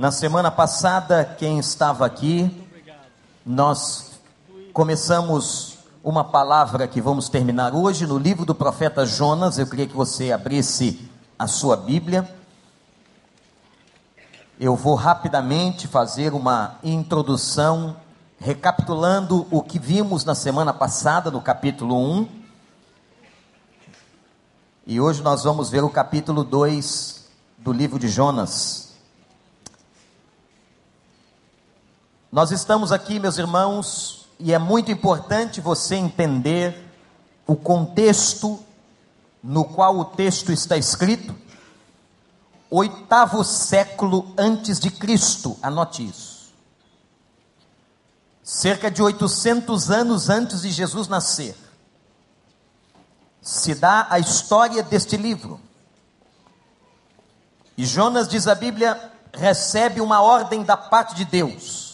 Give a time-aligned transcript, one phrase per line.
[0.00, 2.66] Na semana passada, quem estava aqui,
[3.44, 4.12] nós
[4.72, 9.58] começamos uma palavra que vamos terminar hoje no livro do profeta Jonas.
[9.58, 11.06] Eu queria que você abrisse
[11.38, 12.26] a sua Bíblia.
[14.58, 17.94] Eu vou rapidamente fazer uma introdução,
[18.38, 22.28] recapitulando o que vimos na semana passada, no capítulo 1.
[24.86, 27.26] E hoje nós vamos ver o capítulo 2
[27.58, 28.89] do livro de Jonas.
[32.32, 36.88] Nós estamos aqui, meus irmãos, e é muito importante você entender
[37.44, 38.64] o contexto
[39.42, 41.34] no qual o texto está escrito.
[42.70, 46.52] Oitavo século antes de Cristo, anote isso.
[48.44, 51.56] Cerca de 800 anos antes de Jesus nascer,
[53.42, 55.60] se dá a história deste livro.
[57.76, 61.89] E Jonas, diz a Bíblia, recebe uma ordem da parte de Deus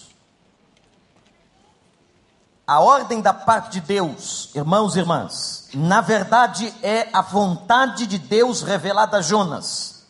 [2.66, 8.18] a ordem da parte de Deus, irmãos e irmãs, na verdade é a vontade de
[8.18, 10.04] Deus revelada a Jonas.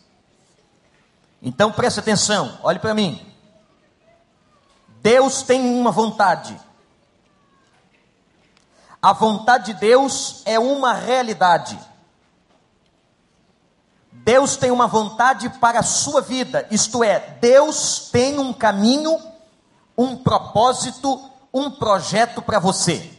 [1.42, 3.20] Então preste atenção, olhe para mim.
[5.02, 6.58] Deus tem uma vontade.
[9.02, 11.78] A vontade de Deus é uma realidade.
[14.10, 19.20] Deus tem uma vontade para a sua vida, isto é, Deus tem um caminho,
[19.96, 23.10] um propósito, um projeto para você.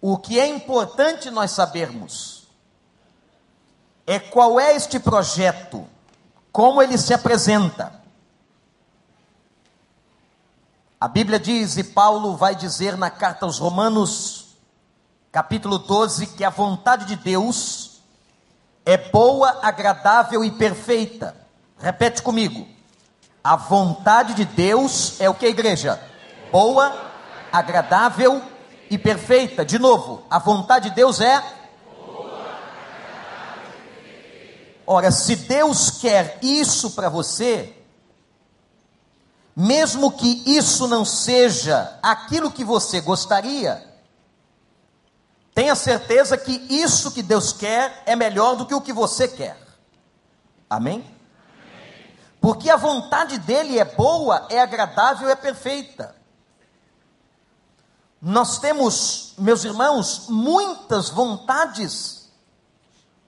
[0.00, 2.48] O que é importante nós sabermos
[4.04, 5.86] é qual é este projeto,
[6.50, 8.02] como ele se apresenta.
[11.00, 14.56] A Bíblia diz, e Paulo vai dizer na carta aos Romanos,
[15.30, 18.00] capítulo 12, que a vontade de Deus
[18.84, 21.36] é boa, agradável e perfeita.
[21.78, 22.66] Repete comigo.
[23.42, 26.00] A vontade de Deus é o que, igreja?
[26.52, 27.10] Boa,
[27.50, 28.40] agradável
[28.88, 29.64] e perfeita.
[29.64, 31.42] De novo, a vontade de Deus é.
[34.86, 37.74] Ora, se Deus quer isso para você,
[39.56, 43.82] mesmo que isso não seja aquilo que você gostaria,
[45.54, 49.56] tenha certeza que isso que Deus quer é melhor do que o que você quer.
[50.68, 51.04] Amém?
[52.42, 56.16] Porque a vontade dele é boa, é agradável, é perfeita.
[58.20, 62.28] Nós temos, meus irmãos, muitas vontades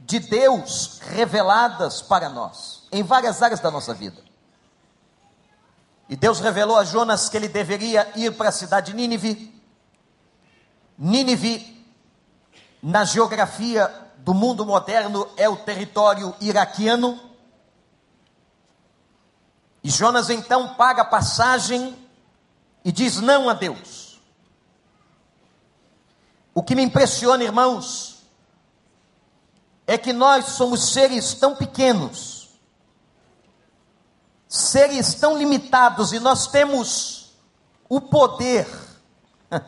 [0.00, 4.20] de Deus reveladas para nós, em várias áreas da nossa vida.
[6.08, 9.62] E Deus revelou a Jonas que ele deveria ir para a cidade de Nínive.
[10.98, 11.86] Nínive,
[12.82, 17.33] na geografia do mundo moderno, é o território iraquiano
[19.84, 21.94] e Jonas então paga a passagem
[22.82, 24.18] e diz não a Deus.
[26.54, 28.24] O que me impressiona, irmãos,
[29.86, 32.48] é que nós somos seres tão pequenos,
[34.48, 37.34] seres tão limitados, e nós temos
[37.86, 38.66] o poder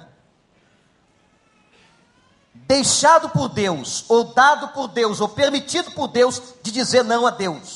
[2.54, 7.30] deixado por Deus, ou dado por Deus, ou permitido por Deus, de dizer não a
[7.30, 7.75] Deus.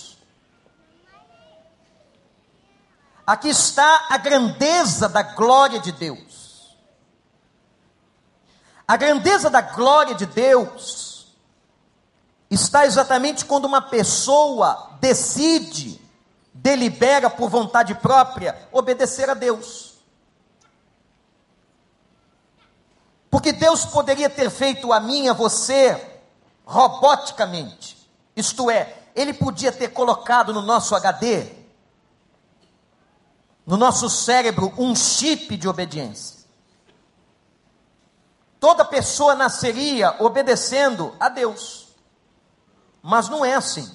[3.31, 6.77] Aqui está a grandeza da glória de Deus.
[8.89, 11.33] A grandeza da glória de Deus
[12.51, 16.05] está exatamente quando uma pessoa decide,
[16.53, 19.95] delibera por vontade própria obedecer a Deus.
[23.31, 26.21] Porque Deus poderia ter feito a mim, a você,
[26.65, 27.97] roboticamente.
[28.35, 31.60] Isto é, Ele podia ter colocado no nosso HD
[33.71, 36.41] no nosso cérebro um chip de obediência.
[38.59, 41.87] Toda pessoa nasceria obedecendo a Deus,
[43.01, 43.89] mas não é assim.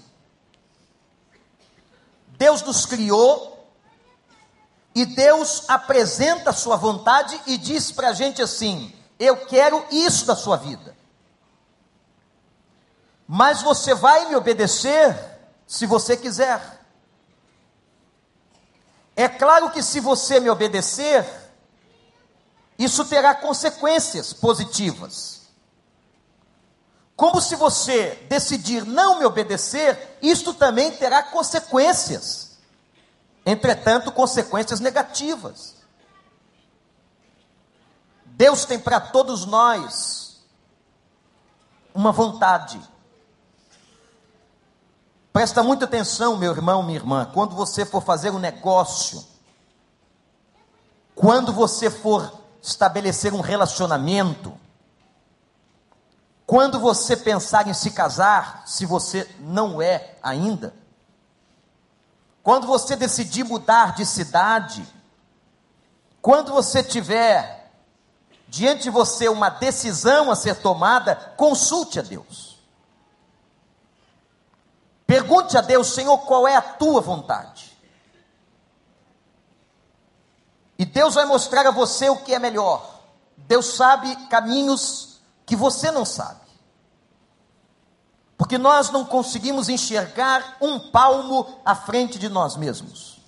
[2.37, 3.69] Deus nos criou
[4.95, 10.25] e Deus apresenta a sua vontade e diz para a gente assim: Eu quero isso
[10.25, 10.95] da sua vida.
[13.27, 15.13] Mas você vai me obedecer
[15.67, 16.74] se você quiser.
[19.15, 21.25] É claro que se você me obedecer,
[22.77, 25.43] isso terá consequências positivas.
[27.15, 32.57] Como se você decidir não me obedecer, isto também terá consequências.
[33.45, 35.75] Entretanto, consequências negativas.
[38.25, 40.43] Deus tem para todos nós
[41.93, 42.81] uma vontade.
[45.35, 49.21] Presta muita atenção, meu irmão, minha irmã, quando você for fazer um negócio,
[51.13, 54.57] quando você for estabelecer um relacionamento,
[56.47, 60.73] quando você pensar em se casar, se você não é ainda,
[62.41, 64.87] quando você decidir mudar de cidade,
[66.21, 67.73] quando você tiver
[68.47, 72.54] diante de você uma decisão a ser tomada, consulte a Deus.
[75.05, 77.75] Pergunte a Deus, Senhor, qual é a tua vontade?
[80.77, 83.01] E Deus vai mostrar a você o que é melhor.
[83.37, 86.41] Deus sabe caminhos que você não sabe.
[88.37, 93.21] Porque nós não conseguimos enxergar um palmo à frente de nós mesmos.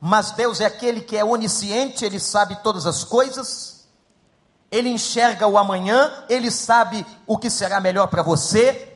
[0.00, 3.88] Mas Deus é aquele que é onisciente, ele sabe todas as coisas,
[4.70, 8.91] ele enxerga o amanhã, ele sabe o que será melhor para você.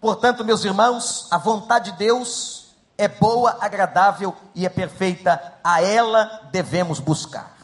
[0.00, 2.66] Portanto, meus irmãos, a vontade de Deus
[2.98, 7.56] é boa, agradável e é perfeita, a ela devemos buscar.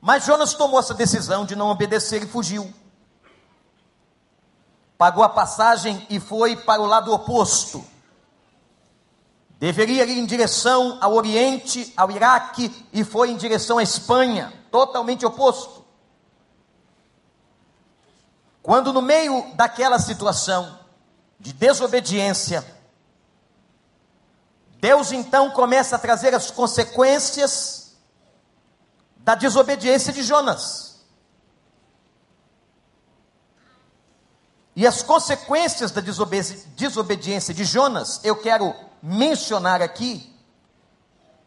[0.00, 2.72] Mas Jonas tomou essa decisão de não obedecer e fugiu.
[4.96, 7.84] Pagou a passagem e foi para o lado oposto.
[9.58, 15.26] Deveria ir em direção ao Oriente, ao Iraque, e foi em direção à Espanha, totalmente
[15.26, 15.77] oposto.
[18.68, 20.78] Quando, no meio daquela situação
[21.40, 22.62] de desobediência,
[24.78, 27.96] Deus então começa a trazer as consequências
[29.16, 31.00] da desobediência de Jonas.
[34.76, 40.30] E as consequências da desobedi desobediência de Jonas, eu quero mencionar aqui.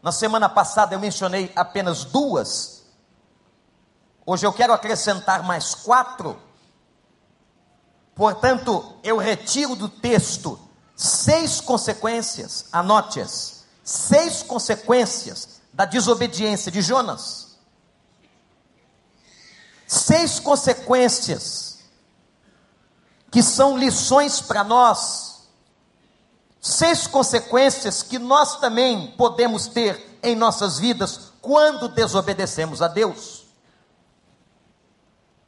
[0.02, 2.82] Na semana passada eu mencionei apenas duas.
[4.26, 6.50] Hoje eu quero acrescentar mais quatro.
[8.14, 10.58] Portanto, eu retiro do texto
[10.96, 17.52] seis consequências, anote-as, seis consequências da desobediência de Jonas
[19.92, 21.80] seis consequências
[23.30, 25.48] que são lições para nós,
[26.58, 33.41] seis consequências que nós também podemos ter em nossas vidas quando desobedecemos a Deus.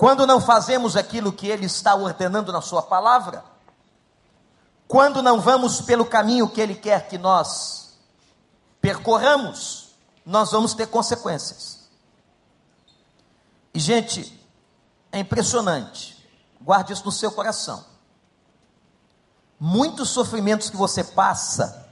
[0.04, 3.42] Quando não fazemos aquilo que Ele está ordenando na Sua palavra,
[4.86, 7.96] quando não vamos pelo caminho que Ele quer que nós
[8.82, 9.94] percorramos,
[10.26, 11.88] nós vamos ter consequências.
[13.72, 14.46] E, gente,
[15.10, 16.22] é impressionante.
[16.60, 17.82] Guarde isso no seu coração.
[19.58, 21.88] Muitos sofrimentos que você passa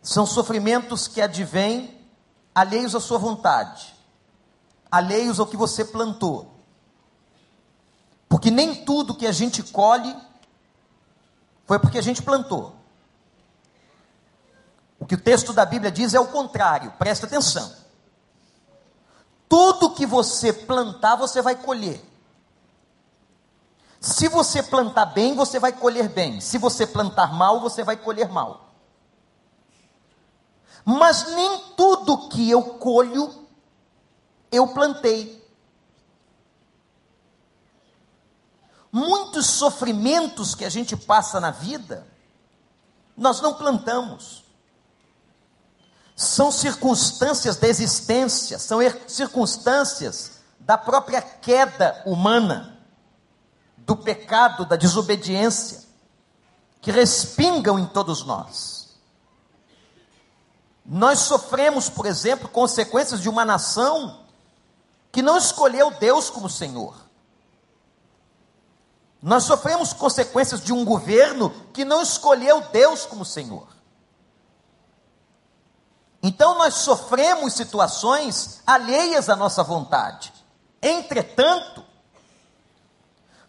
[0.00, 2.08] são sofrimentos que advêm
[2.54, 3.94] alheios à sua vontade,
[4.96, 6.54] alheios ao que você plantou.
[8.28, 10.14] Porque nem tudo que a gente colhe
[11.64, 12.74] foi porque a gente plantou.
[14.98, 17.72] O que o texto da Bíblia diz é o contrário, presta atenção.
[19.48, 22.02] Tudo que você plantar, você vai colher.
[24.00, 26.40] Se você plantar bem, você vai colher bem.
[26.40, 28.72] Se você plantar mal, você vai colher mal.
[30.84, 33.45] Mas nem tudo que eu colho,
[34.56, 35.44] eu plantei.
[38.90, 42.06] Muitos sofrimentos que a gente passa na vida,
[43.16, 44.46] nós não plantamos
[46.16, 52.78] são circunstâncias da existência, são er, circunstâncias da própria queda humana,
[53.76, 55.84] do pecado, da desobediência,
[56.80, 58.96] que respingam em todos nós.
[60.86, 64.24] Nós sofremos, por exemplo, consequências de uma nação
[65.10, 66.94] que não escolheu Deus como Senhor.
[69.22, 73.66] Nós sofremos consequências de um governo que não escolheu Deus como Senhor.
[76.22, 80.32] Então nós sofremos situações alheias à nossa vontade.
[80.82, 81.84] Entretanto,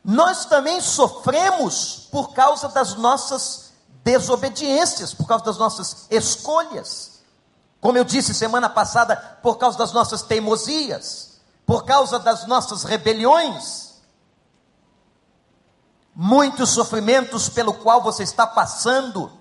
[0.03, 3.73] nós também sofremos por causa das nossas
[4.03, 7.19] desobediências, por causa das nossas escolhas.
[7.81, 11.36] Como eu disse semana passada, por causa das nossas teimosias,
[11.67, 14.01] por causa das nossas rebeliões.
[16.15, 19.31] Muitos sofrimentos pelo qual você está passando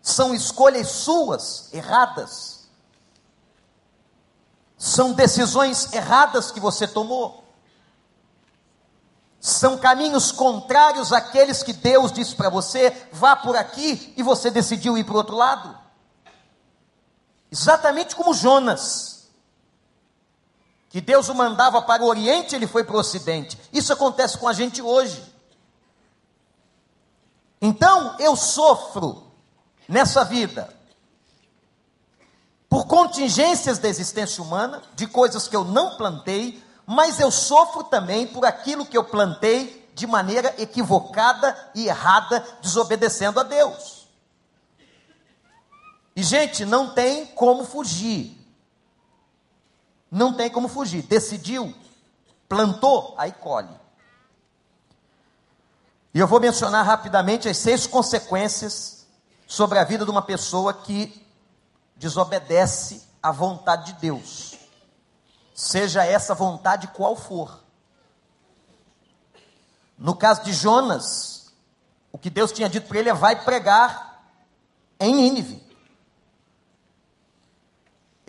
[0.00, 2.60] são escolhas suas, erradas
[4.80, 7.44] são decisões erradas que você tomou.
[9.38, 14.96] São caminhos contrários àqueles que Deus disse para você, vá por aqui, e você decidiu
[14.96, 15.78] ir para o outro lado.
[17.52, 19.19] Exatamente como Jonas.
[20.90, 23.56] Que Deus o mandava para o Oriente, ele foi para o Ocidente.
[23.72, 25.22] Isso acontece com a gente hoje.
[27.62, 29.30] Então, eu sofro
[29.88, 30.68] nessa vida
[32.68, 38.26] por contingências da existência humana, de coisas que eu não plantei, mas eu sofro também
[38.26, 44.08] por aquilo que eu plantei de maneira equivocada e errada, desobedecendo a Deus.
[46.16, 48.39] E, gente, não tem como fugir.
[50.10, 51.02] Não tem como fugir.
[51.02, 51.74] Decidiu,
[52.48, 53.80] plantou, aí colhe.
[56.12, 59.06] E eu vou mencionar rapidamente as seis consequências
[59.46, 61.24] sobre a vida de uma pessoa que
[61.94, 64.56] desobedece à vontade de Deus,
[65.54, 67.62] seja essa vontade qual for.
[69.96, 71.52] No caso de Jonas,
[72.10, 74.24] o que Deus tinha dito para ele é: vai pregar
[74.98, 75.69] em Nínive.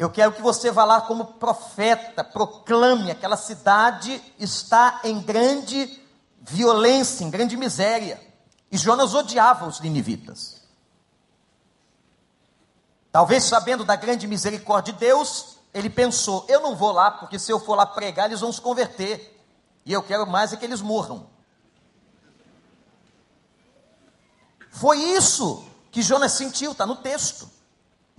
[0.01, 6.01] Eu quero que você vá lá como profeta, proclame: aquela cidade está em grande
[6.41, 8.20] violência, em grande miséria.
[8.72, 10.63] E Jonas odiava os ninivitas.
[13.12, 17.51] Talvez sabendo da grande misericórdia de Deus, ele pensou: eu não vou lá, porque se
[17.51, 19.39] eu for lá pregar, eles vão se converter.
[19.86, 21.27] E eu quero mais é que eles morram.
[24.72, 27.60] Foi isso que Jonas sentiu, está no texto.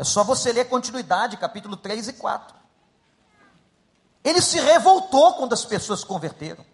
[0.02, 2.56] É só você ler continuidade, capítulo 3 e 4.
[4.25, 6.66] Ele se revoltou quando as pessoas se converteram.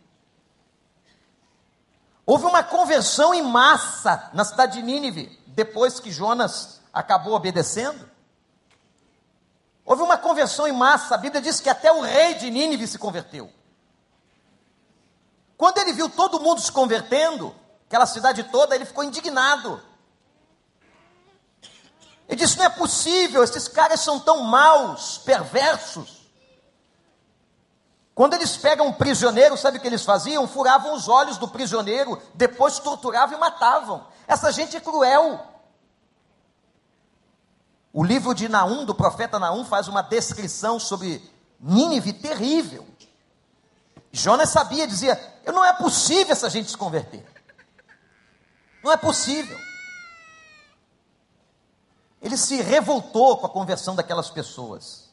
[2.25, 8.09] Houve uma conversão em massa na cidade de Nínive, depois que Jonas acabou obedecendo.
[9.85, 12.99] Houve uma conversão em massa, a Bíblia diz que até o rei de Nínive se
[12.99, 13.53] converteu.
[15.59, 17.55] Quando ele viu todo mundo se convertendo,
[17.87, 19.87] aquela cidade toda, ele ficou indignado.
[22.29, 26.19] Ele disse: não é possível, esses caras são tão maus, perversos.
[28.15, 30.47] Quando eles pegam um prisioneiro, sabe o que eles faziam?
[30.47, 34.07] Furavam os olhos do prisioneiro, depois torturavam e matavam.
[34.27, 35.41] Essa gente é cruel.
[37.93, 41.23] O livro de Naum, do profeta Naum, faz uma descrição sobre
[41.61, 42.87] Nínive terrível.
[44.13, 47.25] Jonas sabia, dizia: não é possível essa gente se converter.
[48.83, 49.59] Não é possível.
[52.21, 55.09] Ele se revoltou com a conversão daquelas pessoas.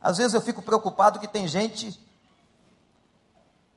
[0.00, 1.98] Às vezes eu fico preocupado que tem gente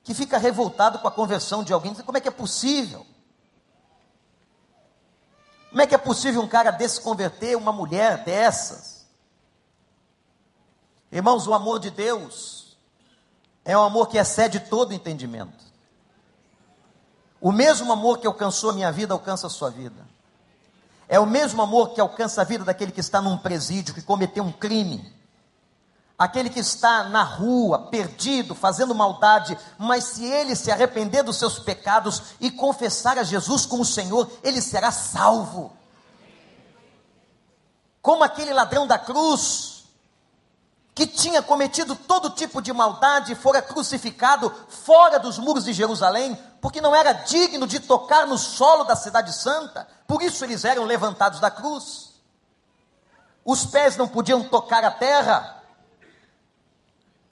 [0.03, 1.93] que fica revoltado com a conversão de alguém.
[1.93, 3.05] Como é que é possível?
[5.69, 9.05] Como é que é possível um cara desse converter uma mulher dessas?
[11.11, 12.77] Irmãos, o amor de Deus
[13.63, 15.63] é um amor que excede todo entendimento.
[17.41, 20.07] O mesmo amor que alcançou a minha vida alcança a sua vida.
[21.11, 24.43] É o mesmo amor que alcança a vida daquele que está num presídio, que cometeu
[24.43, 25.11] um crime.
[26.15, 31.57] Aquele que está na rua, perdido, fazendo maldade, mas se ele se arrepender dos seus
[31.57, 35.73] pecados e confessar a Jesus como Senhor, ele será salvo.
[38.03, 39.78] Como aquele ladrão da cruz,
[40.99, 46.81] que tinha cometido todo tipo de maldade, fora crucificado fora dos muros de Jerusalém, porque
[46.81, 51.39] não era digno de tocar no solo da cidade santa, por isso eles eram levantados
[51.39, 52.15] da cruz.
[53.45, 55.63] Os pés não podiam tocar a terra,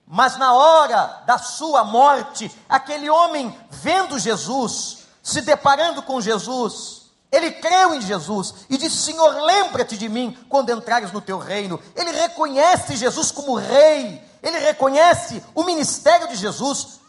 [0.05, 6.97] mas na hora da sua morte, aquele homem vendo Jesus, se deparando com Jesus,
[7.31, 11.79] ele creu em Jesus e disse: Senhor, lembra-te de mim quando entrares no teu reino.
[11.96, 17.00] Ele reconhece Jesus como rei, ele reconhece o ministério de Jesus,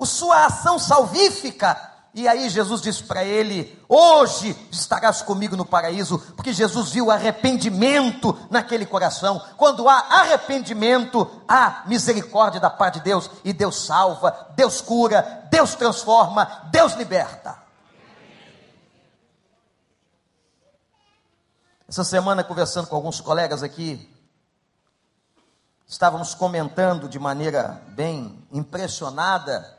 [0.00, 1.90] a sua ação salvífica.
[2.14, 8.38] E aí Jesus disse para ele: Hoje estarás comigo no paraíso, porque Jesus viu arrependimento
[8.48, 9.42] naquele coração.
[9.56, 15.74] Quando há arrependimento, há misericórdia da parte de Deus, e Deus salva, Deus cura, Deus
[15.74, 17.61] transforma, Deus liberta.
[21.92, 24.10] Essa semana, conversando com alguns colegas aqui,
[25.86, 29.78] estávamos comentando de maneira bem impressionada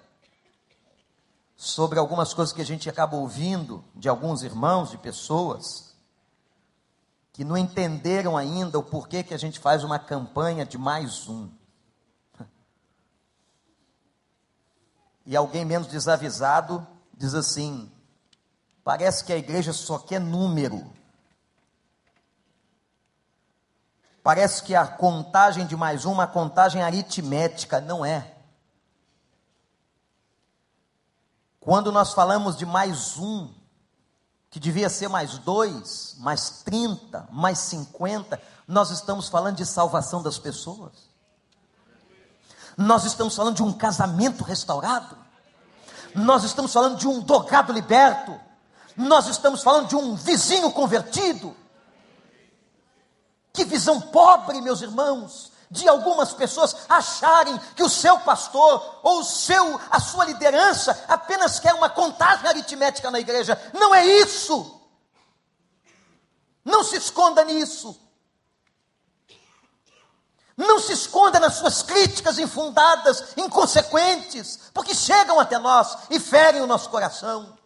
[1.56, 5.96] sobre algumas coisas que a gente acaba ouvindo de alguns irmãos, de pessoas,
[7.32, 11.50] que não entenderam ainda o porquê que a gente faz uma campanha de mais um.
[15.26, 17.92] E alguém menos desavisado diz assim:
[18.84, 21.02] parece que a igreja só quer número.
[24.24, 28.34] Parece que a contagem de mais uma, a contagem aritmética, não é.
[31.60, 33.54] Quando nós falamos de mais um,
[34.50, 40.40] que devia ser mais dois, mais trinta, mais cinquenta, nós estamos falando de salvação das
[40.40, 40.92] pessoas.
[42.78, 45.18] Nós estamos falando de um casamento restaurado.
[46.16, 48.40] Nós estamos falando de um drogado liberto.
[48.96, 51.56] Nós estamos falando de um vizinho convertido.
[53.54, 59.24] Que visão pobre, meus irmãos, de algumas pessoas acharem que o seu pastor ou o
[59.24, 63.60] seu, a sua liderança apenas quer uma contagem aritmética na igreja.
[63.74, 64.82] Não é isso.
[66.66, 68.00] Não se esconda nisso.
[70.56, 76.68] Não se esconda nas suas críticas infundadas, inconsequentes, porque chegam até nós e ferem o
[76.68, 77.58] nosso coração.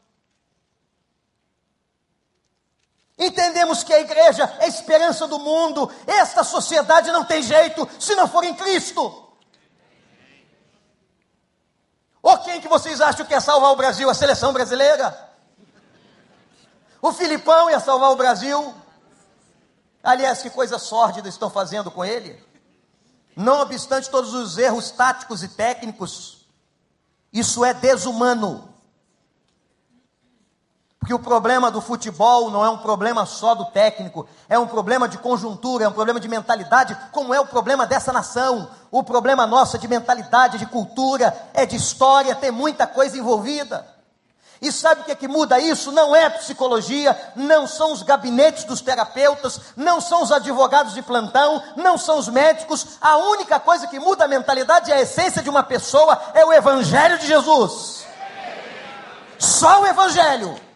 [3.17, 5.91] Entendemos que a igreja é a esperança do mundo.
[6.05, 9.27] Esta sociedade não tem jeito se não for em Cristo.
[12.21, 14.09] Ou quem que vocês acham que ia salvar o Brasil?
[14.09, 15.27] A seleção brasileira?
[17.01, 18.73] O Filipão ia salvar o Brasil?
[20.03, 22.43] Aliás, que coisa sórdida estão fazendo com ele?
[23.35, 26.47] Não obstante todos os erros táticos e técnicos,
[27.31, 28.66] isso é desumano.
[31.07, 35.07] Porque o problema do futebol não é um problema só do técnico, é um problema
[35.07, 38.69] de conjuntura, é um problema de mentalidade, como é o problema dessa nação.
[38.91, 43.87] O problema nosso é de mentalidade, de cultura, é de história, tem muita coisa envolvida.
[44.61, 45.93] E sabe o que é que muda isso?
[45.93, 51.63] Não é psicologia, não são os gabinetes dos terapeutas, não são os advogados de plantão,
[51.77, 52.85] não são os médicos.
[52.99, 56.51] A única coisa que muda a mentalidade e a essência de uma pessoa é o
[56.51, 58.05] Evangelho de Jesus.
[59.39, 60.66] Só o Evangelho.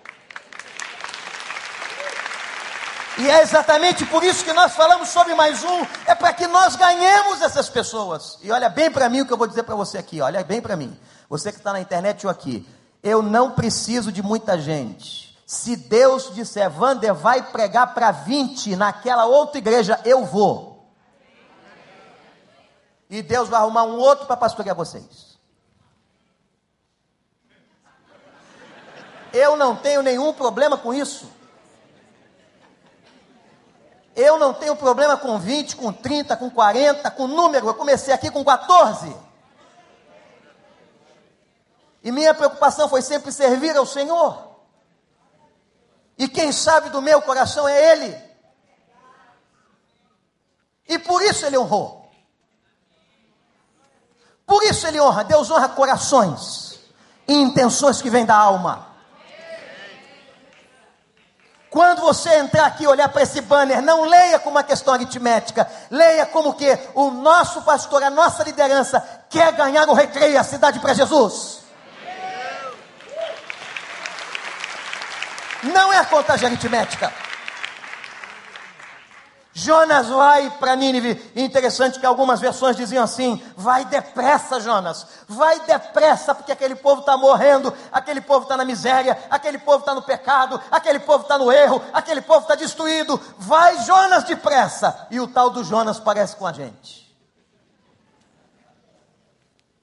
[3.18, 6.76] E é exatamente por isso que nós falamos sobre mais um, é para que nós
[6.76, 8.38] ganhemos essas pessoas.
[8.42, 10.62] E olha bem para mim o que eu vou dizer para você aqui, olha bem
[10.62, 10.98] para mim.
[11.30, 12.68] Você que está na internet ou aqui,
[13.04, 15.38] eu não preciso de muita gente.
[15.46, 20.90] Se Deus disser, Wander, vai pregar para 20 naquela outra igreja, eu vou.
[23.10, 25.38] E Deus vai arrumar um outro para pastorear vocês.
[29.34, 31.30] Eu não tenho nenhum problema com isso.
[34.22, 37.68] Eu não tenho problema com 20, com 30, com 40, com número.
[37.68, 39.16] Eu comecei aqui com 14.
[42.04, 44.58] E minha preocupação foi sempre servir ao Senhor.
[46.20, 48.16] E quem sabe do meu coração é Ele.
[50.88, 52.08] E por isso Ele honrou.
[54.46, 55.24] Por isso Ele honra.
[55.24, 56.80] Deus honra corações
[57.28, 58.91] e intenções que vêm da alma.
[61.72, 65.66] Quando você entrar aqui e olhar para esse banner, não leia como uma questão aritmética,
[65.90, 70.82] leia como que o nosso pastor, a nossa liderança quer ganhar o recreio, a cidade
[70.82, 71.62] para Jesus.
[75.64, 77.10] Não é a contagem aritmética.
[79.54, 81.32] Jonas vai para Nínive.
[81.36, 87.18] Interessante que algumas versões diziam assim: vai depressa, Jonas, vai depressa, porque aquele povo está
[87.18, 91.52] morrendo, aquele povo está na miséria, aquele povo está no pecado, aquele povo está no
[91.52, 93.20] erro, aquele povo está destruído.
[93.38, 95.08] Vai, Jonas, depressa.
[95.12, 97.02] E o tal do Jonas parece com a gente.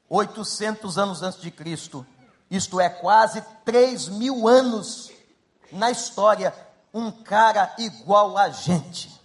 [0.09, 2.07] 800 anos antes de Cristo,
[2.51, 5.11] isto é, quase 3 mil anos
[5.71, 6.55] na história,
[6.95, 9.18] um cara igual a gente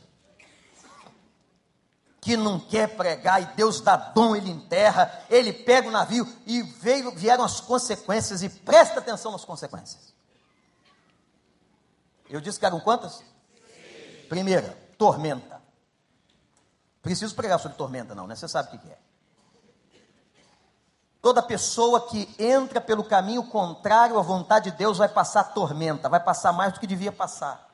[2.23, 6.63] que não quer pregar e Deus dá dom, ele enterra, ele pega o navio e
[6.63, 10.13] veio, vieram as consequências e presta atenção nas consequências.
[12.29, 13.21] Eu disse que eram quantas?
[14.29, 15.62] Primeira, tormenta.
[17.01, 18.36] Preciso pregar sobre tormenta, não, né?
[18.36, 18.97] Você sabe o que é.
[21.21, 26.21] Toda pessoa que entra pelo caminho contrário à vontade de Deus vai passar tormenta, vai
[26.21, 27.72] passar mais do que devia passar.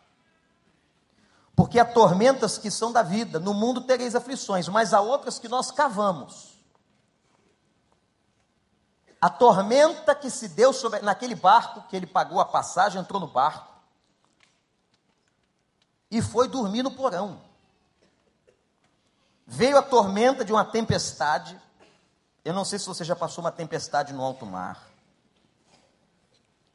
[1.59, 5.49] Porque há tormentas que são da vida, no mundo tereis aflições, mas há outras que
[5.49, 6.57] nós cavamos.
[9.19, 13.27] A tormenta que se deu sobre, naquele barco, que ele pagou a passagem, entrou no
[13.27, 13.67] barco
[16.09, 17.41] e foi dormir no porão.
[19.45, 21.59] Veio a tormenta de uma tempestade.
[22.45, 24.88] Eu não sei se você já passou uma tempestade no alto mar.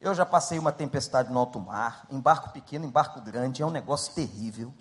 [0.05, 3.65] Eu já passei uma tempestade no alto mar, em barco pequeno, em barco grande, é
[3.65, 4.71] um negócio terrível.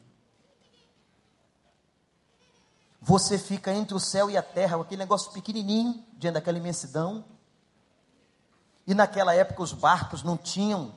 [3.00, 7.24] Você fica entre o céu e a terra, aquele negócio pequenininho, diante daquela imensidão.
[8.86, 10.94] E naquela época os barcos não tinham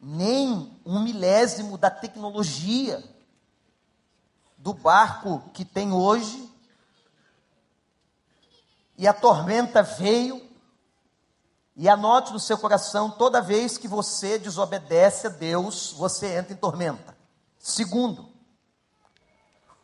[0.00, 3.02] nem um milésimo da tecnologia
[4.56, 6.48] do barco que tem hoje.
[8.96, 10.47] E a tormenta veio
[11.78, 16.56] e anote no seu coração: toda vez que você desobedece a Deus, você entra em
[16.56, 17.16] tormenta.
[17.56, 18.28] Segundo,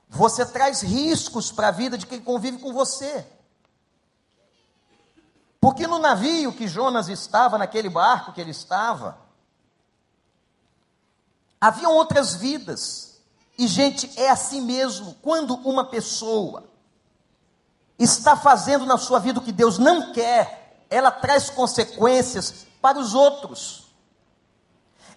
[0.09, 3.25] você traz riscos para a vida de quem convive com você.
[5.61, 9.17] Porque no navio que Jonas estava, naquele barco que ele estava,
[11.61, 13.21] haviam outras vidas.
[13.57, 15.15] E, gente, é assim mesmo.
[15.23, 16.65] Quando uma pessoa
[17.99, 20.63] está fazendo na sua vida o que Deus não quer,
[20.95, 23.93] ela traz consequências para os outros.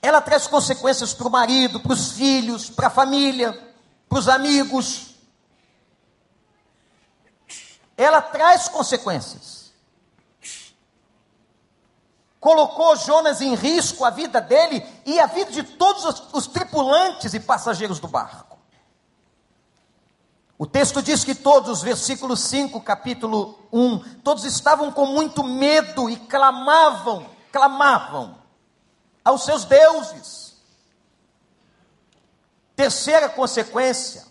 [0.02, 3.54] Ela traz consequências para o marido, para os filhos, para a família,
[4.10, 5.14] para os amigos.
[7.96, 9.72] Ela traz consequências.
[12.40, 17.40] Colocou Jonas em risco a vida dele e a vida de todos os, tripulantes e
[17.40, 18.47] passageiros do barco.
[20.58, 26.16] O texto diz que todos, versículo 5, capítulo 1, todos estavam com muito medo e
[26.16, 28.36] clamavam, clamavam
[29.24, 30.56] aos seus deuses.
[32.76, 34.26] Terceira consequência: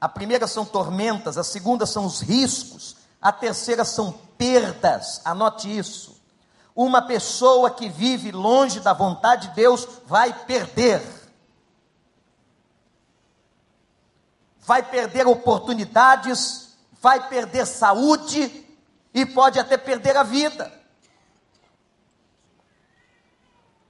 [0.00, 5.20] a primeira são tormentas, a segunda são os riscos, a terceira são perdas.
[5.22, 6.14] Anote isso.
[6.74, 11.23] Uma pessoa que vive longe da vontade de Deus vai perder.
[14.64, 18.64] Vai perder oportunidades, vai perder saúde
[19.12, 20.72] e pode até perder a vida.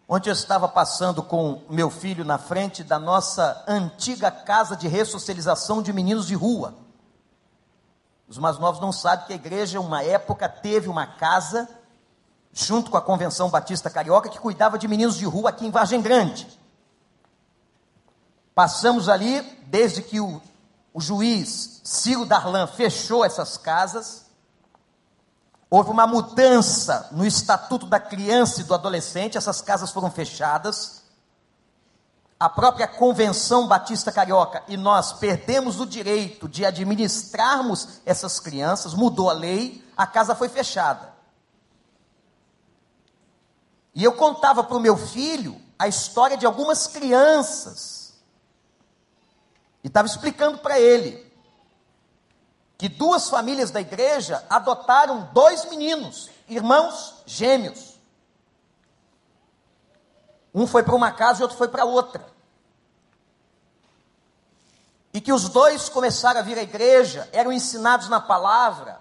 [0.07, 5.81] Ontem eu estava passando com meu filho na frente da nossa antiga casa de ressocialização
[5.81, 6.75] de meninos de rua.
[8.29, 11.69] Os mais novos não sabem que a igreja, uma época, teve uma casa,
[12.53, 16.03] junto com a Convenção Batista Carioca, que cuidava de meninos de rua aqui em Vargem
[16.03, 16.47] Grande.
[18.55, 20.41] Passamos ali, desde que o
[20.95, 24.27] o juiz Ciro Darlan fechou essas casas,
[25.69, 31.03] houve uma mudança no estatuto da criança e do adolescente, essas casas foram fechadas.
[32.39, 39.29] A própria Convenção Batista Carioca e nós perdemos o direito de administrarmos essas crianças, mudou
[39.29, 41.13] a lei, a casa foi fechada.
[43.93, 48.04] E eu contava para o meu filho a história de algumas crianças
[49.85, 51.23] e estava explicando para ele
[52.79, 57.95] que duas famílias da igreja adotaram dois meninos, irmãos gêmeos.
[60.55, 62.25] Um foi para uma casa e outro foi para outra.
[65.13, 69.01] E que os dois começaram a vir à igreja, eram ensinados na palavra,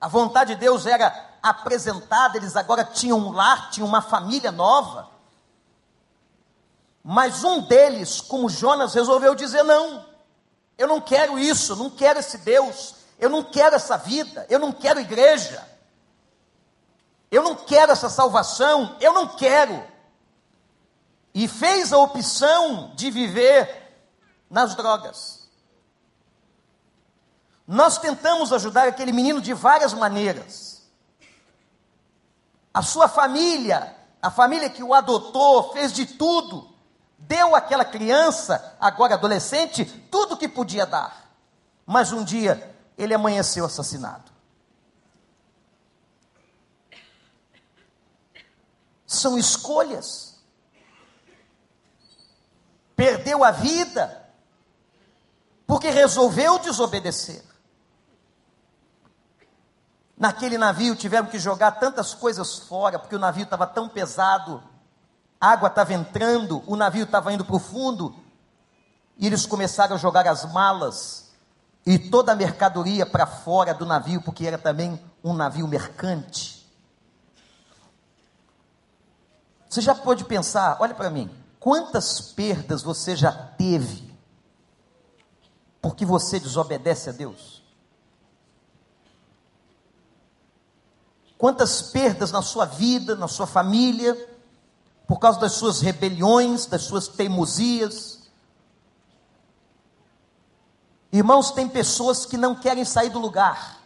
[0.00, 5.15] a vontade de Deus era apresentada, eles agora tinham um lar, tinham uma família nova.
[7.08, 10.04] Mas um deles, como Jonas, resolveu dizer: não,
[10.76, 14.72] eu não quero isso, não quero esse Deus, eu não quero essa vida, eu não
[14.72, 15.64] quero igreja,
[17.30, 19.86] eu não quero essa salvação, eu não quero.
[21.32, 24.02] E fez a opção de viver
[24.50, 25.48] nas drogas.
[27.68, 30.82] Nós tentamos ajudar aquele menino de várias maneiras.
[32.74, 36.74] A sua família, a família que o adotou, fez de tudo
[37.18, 41.30] deu àquela criança, agora adolescente, tudo o que podia dar.
[41.84, 44.30] Mas um dia ele amanheceu assassinado.
[49.06, 50.36] São escolhas.
[52.94, 54.24] Perdeu a vida
[55.66, 57.44] porque resolveu desobedecer.
[60.16, 64.62] Naquele navio tiveram que jogar tantas coisas fora, porque o navio estava tão pesado
[65.40, 68.14] água estava entrando, o navio estava indo para o fundo,
[69.18, 71.30] e eles começaram a jogar as malas
[71.84, 76.66] e toda a mercadoria para fora do navio, porque era também um navio mercante.
[79.68, 84.06] Você já pode pensar, olha para mim, quantas perdas você já teve
[85.80, 87.62] porque você desobedece a Deus?
[91.38, 94.16] Quantas perdas na sua vida, na sua família,
[95.06, 98.20] por causa das suas rebeliões, das suas teimosias.
[101.12, 103.80] Irmãos, tem pessoas que não querem sair do lugar.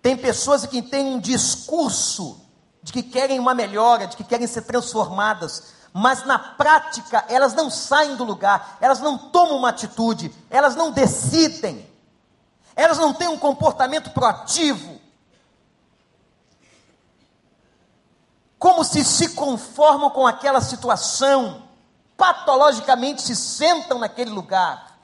[0.00, 2.40] Tem pessoas que têm um discurso
[2.82, 7.70] de que querem uma melhora, de que querem ser transformadas, mas na prática elas não
[7.70, 11.88] saem do lugar, elas não tomam uma atitude, elas não decidem,
[12.76, 14.93] elas não têm um comportamento proativo,
[18.64, 21.64] como se se conformam com aquela situação,
[22.16, 24.96] patologicamente se sentam naquele lugar.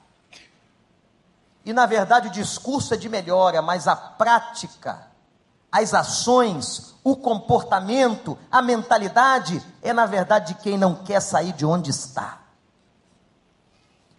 [1.63, 5.07] E na verdade o discurso é de melhora, mas a prática,
[5.71, 11.67] as ações, o comportamento, a mentalidade é na verdade de quem não quer sair de
[11.67, 12.41] onde está.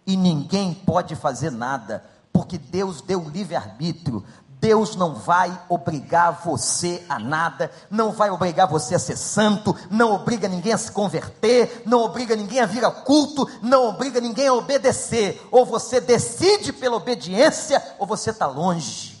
[0.06, 4.24] E ninguém pode fazer nada, porque Deus deu livre-arbítrio,
[4.62, 10.12] Deus não vai obrigar você a nada, não vai obrigar você a ser santo, não
[10.12, 14.46] obriga ninguém a se converter, não obriga ninguém a vir ao culto, não obriga ninguém
[14.46, 15.44] a obedecer.
[15.50, 19.20] Ou você decide pela obediência, ou você está longe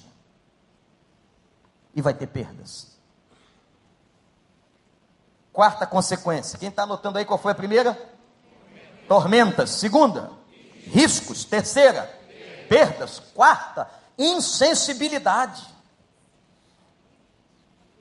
[1.92, 2.92] e vai ter perdas.
[5.52, 7.98] Quarta consequência, quem está anotando aí qual foi a primeira?
[9.08, 9.70] Tormentas.
[9.70, 10.30] Segunda,
[10.86, 11.44] riscos.
[11.44, 12.08] Terceira,
[12.68, 13.18] perdas.
[13.34, 15.66] Quarta, insensibilidade.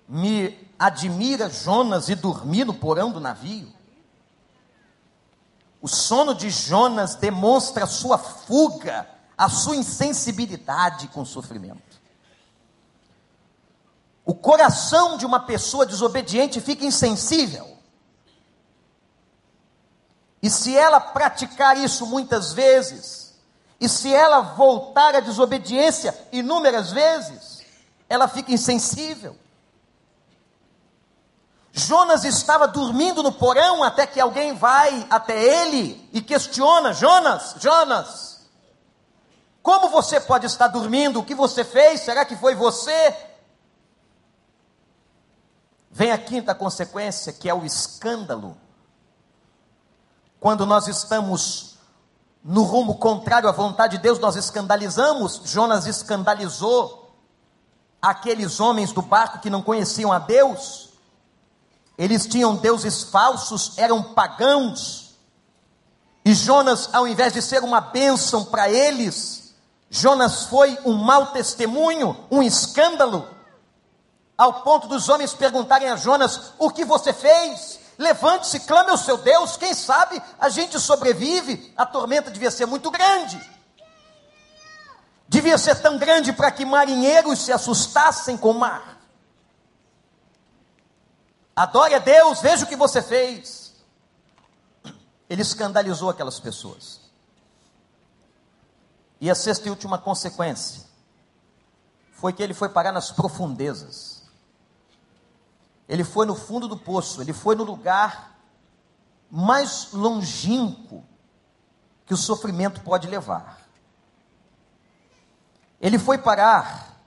[0.08, 3.72] Me admira Jonas e dormir no porão do navio.
[5.82, 12.00] O sono de Jonas demonstra a sua fuga, a sua insensibilidade com o sofrimento.
[14.24, 17.78] O coração de uma pessoa desobediente fica insensível.
[20.42, 23.21] E se ela praticar isso muitas vezes,
[23.82, 27.66] e se ela voltar à desobediência inúmeras vezes,
[28.08, 29.36] ela fica insensível.
[31.74, 38.42] Jonas estava dormindo no porão até que alguém vai até ele e questiona: Jonas, Jonas,
[39.64, 41.20] como você pode estar dormindo?
[41.20, 42.02] O que você fez?
[42.02, 43.16] Será que foi você?
[45.90, 48.56] Vem a quinta consequência, que é o escândalo.
[50.40, 51.71] Quando nós estamos
[52.44, 55.42] no rumo contrário à vontade de Deus, nós escandalizamos.
[55.46, 57.12] Jonas escandalizou
[58.02, 60.90] aqueles homens do barco que não conheciam a Deus.
[61.98, 65.16] Eles tinham deuses falsos, eram pagãos.
[66.26, 69.54] E Jonas, ao invés de ser uma bênção para eles,
[69.90, 73.28] Jonas foi um mau testemunho, um escândalo
[74.42, 77.81] ao ponto dos homens perguntarem a Jonas: O que você fez?
[78.02, 81.72] Levante-se, clame ao seu Deus, quem sabe a gente sobrevive.
[81.78, 83.40] A tormenta devia ser muito grande.
[85.28, 88.98] Devia ser tão grande para que marinheiros se assustassem com o mar.
[91.56, 93.72] Adore a Deus, veja o que você fez.
[95.30, 97.02] Ele escandalizou aquelas pessoas.
[99.20, 100.86] E a sexta e última consequência
[102.14, 104.21] foi que ele foi parar nas profundezas.
[105.92, 108.38] Ele foi no fundo do poço, ele foi no lugar
[109.30, 111.04] mais longínquo
[112.06, 113.60] que o sofrimento pode levar.
[115.82, 116.98] Ele foi parar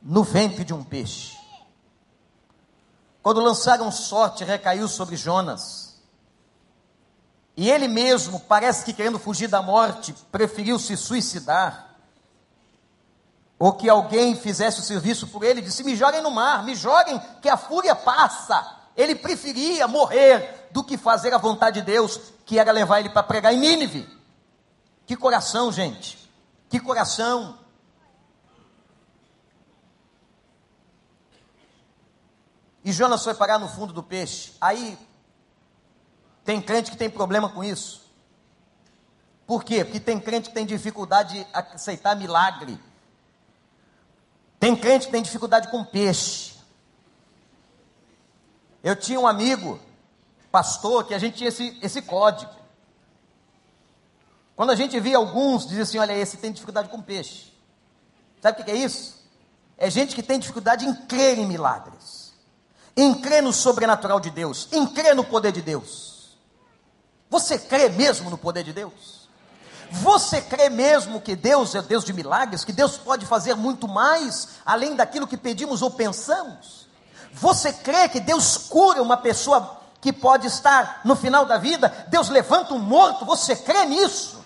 [0.00, 1.36] no ventre de um peixe.
[3.22, 6.00] Quando lançaram sorte, recaiu sobre Jonas.
[7.54, 11.87] E ele mesmo, parece que querendo fugir da morte, preferiu se suicidar
[13.58, 17.20] ou que alguém fizesse o serviço por ele, disse: Me joguem no mar, me joguem,
[17.42, 18.76] que a fúria passa.
[18.96, 23.22] Ele preferia morrer do que fazer a vontade de Deus, que era levar ele para
[23.22, 24.08] pregar em Nínive.
[25.06, 26.30] Que coração, gente,
[26.68, 27.58] que coração.
[32.84, 34.52] E Jonas foi parar no fundo do peixe.
[34.60, 34.98] Aí,
[36.44, 38.08] tem crente que tem problema com isso.
[39.46, 39.84] Por quê?
[39.84, 42.78] Porque tem crente que tem dificuldade de aceitar milagre.
[44.58, 46.54] Tem crente que tem dificuldade com peixe.
[48.82, 49.78] Eu tinha um amigo,
[50.50, 52.50] pastor, que a gente tinha esse, esse código.
[54.56, 57.52] Quando a gente via alguns, dizia assim: olha, esse tem dificuldade com peixe.
[58.40, 59.18] Sabe o que é isso?
[59.76, 62.32] É gente que tem dificuldade em crer em milagres,
[62.96, 66.36] em crer no sobrenatural de Deus, em crer no poder de Deus.
[67.30, 69.17] Você crê mesmo no poder de Deus?
[69.90, 74.48] Você crê mesmo que Deus é Deus de milagres, que Deus pode fazer muito mais
[74.64, 76.86] além daquilo que pedimos ou pensamos?
[77.32, 82.06] Você crê que Deus cura uma pessoa que pode estar no final da vida?
[82.08, 83.24] Deus levanta um morto?
[83.24, 84.44] Você crê nisso?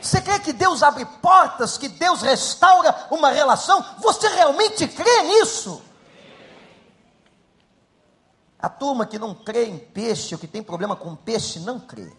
[0.00, 3.84] Você crê que Deus abre portas, que Deus restaura uma relação?
[3.98, 5.82] Você realmente crê nisso?
[8.58, 12.12] A turma que não crê em peixe, ou que tem problema com peixe, não crê.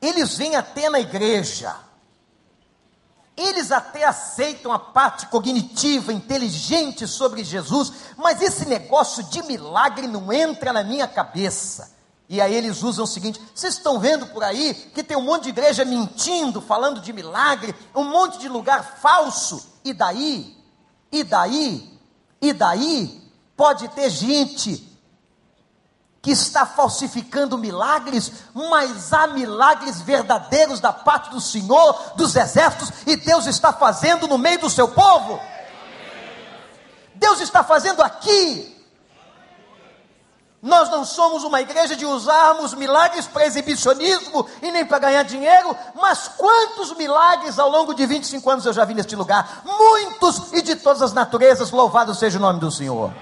[0.00, 1.74] Eles vêm até na igreja,
[3.36, 10.32] eles até aceitam a parte cognitiva, inteligente sobre Jesus, mas esse negócio de milagre não
[10.32, 11.96] entra na minha cabeça.
[12.28, 15.44] E aí eles usam o seguinte: vocês estão vendo por aí que tem um monte
[15.44, 20.56] de igreja mentindo, falando de milagre, um monte de lugar falso, e daí?
[21.10, 21.98] E daí?
[22.42, 23.22] E daí?
[23.56, 24.87] Pode ter gente
[26.20, 33.16] que está falsificando milagres, mas há milagres verdadeiros da parte do Senhor, dos exércitos, e
[33.16, 35.40] Deus está fazendo no meio do seu povo.
[37.14, 38.76] Deus está fazendo aqui.
[40.60, 45.76] Nós não somos uma igreja de usarmos milagres para exibicionismo e nem para ganhar dinheiro,
[45.94, 49.62] mas quantos milagres ao longo de 25 anos eu já vi neste lugar?
[49.64, 53.12] Muitos e de todas as naturezas, louvado seja o nome do Senhor.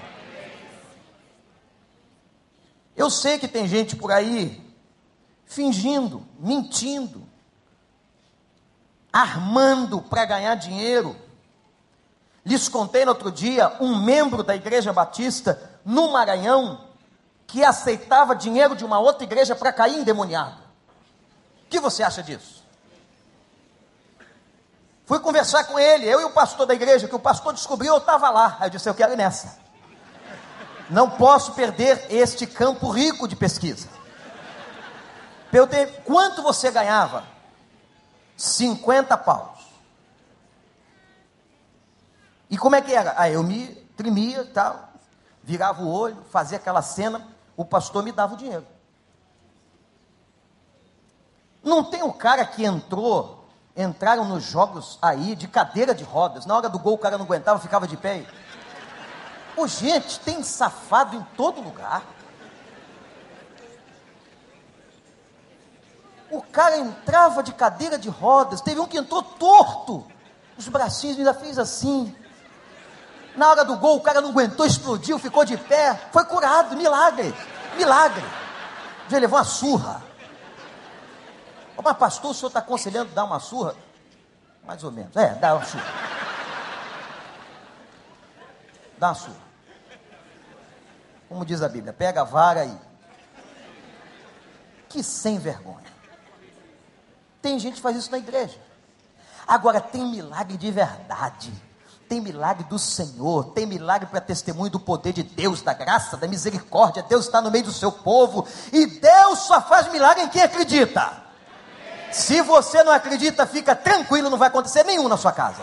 [2.97, 4.59] Eu sei que tem gente por aí
[5.45, 7.25] fingindo, mentindo,
[9.13, 11.15] armando para ganhar dinheiro.
[12.43, 16.85] Lhes contei no outro dia um membro da Igreja Batista no Maranhão
[17.45, 20.57] que aceitava dinheiro de uma outra igreja para cair endemoniado.
[21.65, 22.63] O que você acha disso?
[25.05, 27.99] Fui conversar com ele, eu e o pastor da igreja, que o pastor descobriu, eu
[27.99, 28.57] estava lá.
[28.59, 29.57] Aí eu disse: Eu quero ir nessa.
[30.89, 33.87] Não posso perder este campo rico de pesquisa.
[35.51, 37.23] Perguntei: Quanto você ganhava?
[38.35, 39.57] 50 paus.
[42.49, 43.13] E como é que era?
[43.17, 44.93] Aí eu me tremia tal,
[45.43, 48.65] virava o olho, fazia aquela cena o pastor me dava o dinheiro.
[51.63, 56.45] Não tem o cara que entrou, entraram nos jogos aí de cadeira de rodas.
[56.45, 58.27] Na hora do gol o cara não aguentava, ficava de pé.
[59.57, 62.03] Ô, gente, tem safado em todo lugar.
[66.29, 70.05] O cara entrava de cadeira de rodas, teve um que entrou torto.
[70.55, 72.15] Os bracinhos ainda fez assim.
[73.35, 77.33] Na hora do gol, o cara não aguentou, explodiu, ficou de pé, foi curado, milagre,
[77.75, 78.25] milagre.
[79.09, 80.03] Já levou uma surra.
[81.83, 83.75] Mas pastor, o senhor está aconselhando dar uma surra?
[84.65, 85.15] Mais ou menos.
[85.15, 85.93] É, dá uma surra.
[88.99, 89.46] Dá uma surra.
[91.27, 92.77] Como diz a Bíblia, pega a vara aí.
[94.89, 95.85] Que sem vergonha.
[97.41, 98.59] Tem gente que faz isso na igreja.
[99.47, 101.51] Agora tem milagre de verdade
[102.07, 106.27] tem milagre do Senhor, tem milagre para testemunho do poder de Deus, da graça, da
[106.27, 107.03] misericórdia.
[107.03, 111.23] Deus está no meio do seu povo e Deus só faz milagre em quem acredita.
[112.11, 115.61] Se você não acredita, fica tranquilo, não vai acontecer nenhum na sua casa.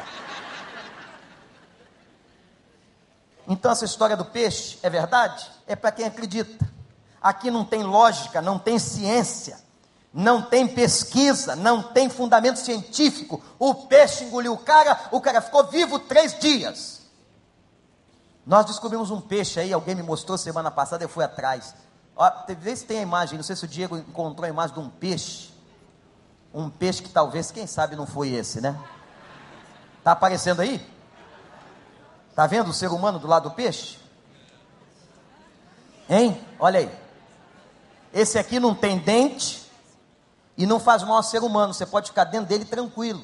[3.49, 5.51] Então, essa história do peixe é verdade?
[5.67, 6.69] É para quem acredita.
[7.21, 9.65] Aqui não tem lógica, não tem ciência
[10.15, 13.43] não tem pesquisa, não tem fundamento científico.
[13.59, 17.03] O peixe engoliu o cara, o cara ficou vivo três dias.
[18.47, 21.75] Nós descobrimos um peixe aí, alguém me mostrou semana passada, eu fui atrás.
[22.15, 24.81] Ó, vê se tem a imagem, não sei se o Diego encontrou a imagem de
[24.81, 25.53] um peixe.
[26.53, 28.79] Um peixe que talvez, quem sabe, não foi esse, né?
[29.99, 30.81] Está aparecendo aí?
[32.31, 33.99] Está vendo o ser humano do lado do peixe?
[36.09, 36.41] Hein?
[36.59, 36.91] Olha aí.
[38.13, 39.65] Esse aqui não tem dente,
[40.57, 43.23] e não faz mal ao ser humano, você pode ficar dentro dele tranquilo.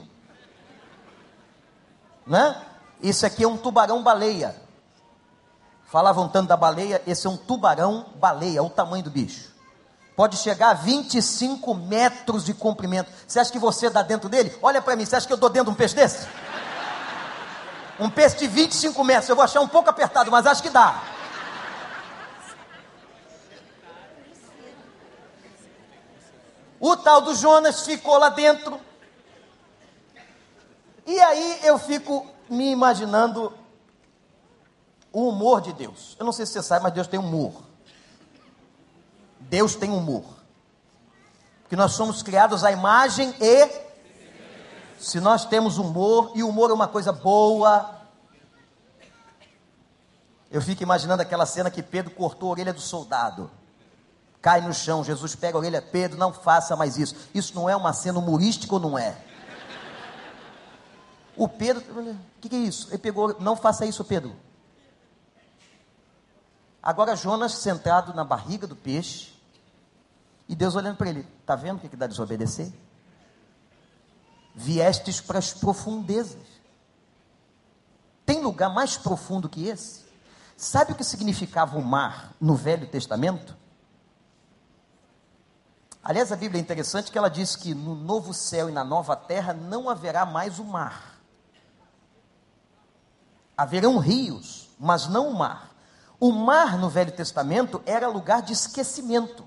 [2.27, 2.61] Né?
[3.01, 4.55] Isso aqui é um tubarão-baleia.
[5.87, 9.51] Falavam tanto da baleia, esse é um tubarão-baleia, o tamanho do bicho.
[10.15, 13.11] Pode chegar a 25 metros de comprimento.
[13.27, 14.57] Você acha que você dá dentro dele?
[14.61, 16.29] Olha para mim, você acha que eu dou dentro de um peixe desse?
[17.99, 21.03] Um peixe de 25 metros, eu vou achar um pouco apertado, mas acho que dá.
[26.81, 28.81] O tal do Jonas ficou lá dentro.
[31.07, 33.53] E aí eu fico me imaginando
[35.13, 36.17] o humor de Deus.
[36.19, 37.53] Eu não sei se você sabe, mas Deus tem humor.
[39.41, 40.25] Deus tem humor.
[41.63, 43.91] Porque nós somos criados à imagem e.
[44.99, 47.99] Se nós temos humor, e humor é uma coisa boa.
[50.51, 53.51] Eu fico imaginando aquela cena que Pedro cortou a orelha do soldado
[54.41, 55.05] cai no chão.
[55.05, 57.15] Jesus pega a orelha, Pedro, não faça mais isso.
[57.35, 59.17] Isso não é uma cena humorística ou não é?
[61.37, 62.89] O Pedro, o que, que é isso?
[62.89, 64.37] Ele pegou, não faça isso, Pedro.
[66.83, 69.33] Agora Jonas sentado na barriga do peixe,
[70.49, 72.73] e Deus olhando para ele, está vendo o que, que dá desobedecer?
[74.55, 76.43] Viestes para as profundezas.
[78.27, 80.05] Tem lugar mais profundo que esse?
[80.57, 83.57] Sabe o que significava o mar no Velho Testamento?
[86.03, 89.15] Aliás, a Bíblia é interessante que ela diz que no novo céu e na nova
[89.15, 91.21] terra não haverá mais o mar.
[93.57, 95.71] Haverão rios, mas não o mar.
[96.19, 99.45] O mar no Velho Testamento era lugar de esquecimento.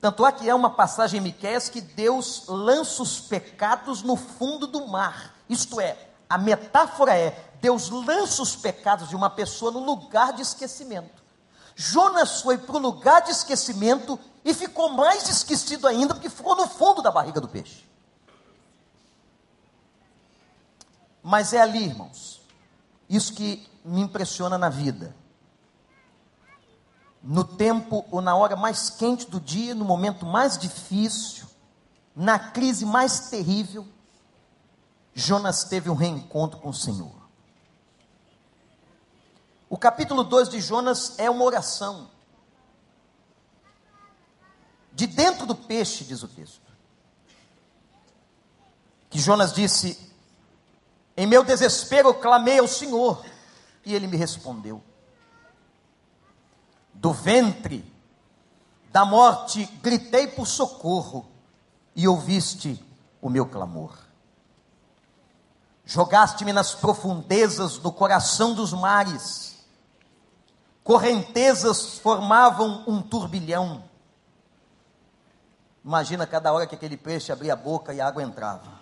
[0.00, 4.66] Tanto é que é uma passagem em Miqueias que Deus lança os pecados no fundo
[4.66, 5.34] do mar.
[5.46, 10.40] Isto é, a metáfora é Deus lança os pecados de uma pessoa no lugar de
[10.40, 11.19] esquecimento.
[11.82, 16.66] Jonas foi para o lugar de esquecimento e ficou mais esquecido ainda, porque ficou no
[16.66, 17.88] fundo da barriga do peixe.
[21.22, 22.42] Mas é ali, irmãos,
[23.08, 25.16] isso que me impressiona na vida.
[27.22, 31.46] no tempo ou na hora mais quente do dia, no momento mais difícil,
[32.14, 33.86] na crise mais terrível,
[35.14, 37.19] Jonas teve um reencontro com o Senhor.
[39.72, 42.10] O capítulo 2 de Jonas é uma oração.
[44.92, 46.60] De dentro do peixe, diz o texto.
[49.08, 50.12] Que Jonas disse:
[51.16, 53.24] Em meu desespero clamei ao Senhor,
[53.86, 54.82] e ele me respondeu.
[56.92, 57.88] Do ventre
[58.90, 61.30] da morte gritei por socorro,
[61.94, 62.84] e ouviste
[63.22, 63.96] o meu clamor.
[65.84, 69.49] Jogaste-me nas profundezas do coração dos mares,
[70.90, 73.84] correntezas formavam um turbilhão.
[75.84, 78.80] Imagina cada hora que aquele peixe abria a boca e a água entrava.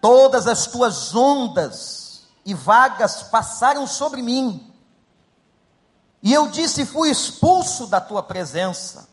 [0.00, 4.72] Todas as tuas ondas e vagas passaram sobre mim.
[6.22, 9.08] E eu disse: fui expulso da tua presença.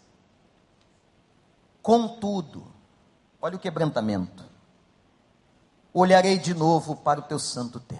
[1.82, 2.68] Contudo,
[3.42, 4.54] olha o quebrantamento
[5.94, 7.93] olharei de novo para o teu santo templo.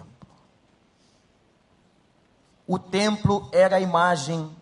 [2.68, 4.56] O templo era a imagem